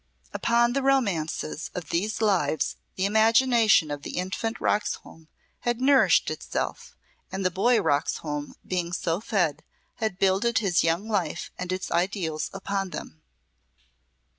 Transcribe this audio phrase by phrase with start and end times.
[0.33, 5.27] Upon the romances of these lives the imagination of the infant Roxholm
[5.59, 6.97] had nourished itself,
[7.31, 9.63] and the boy Roxholm being so fed
[9.97, 13.21] had builded his young life and its ideals upon them.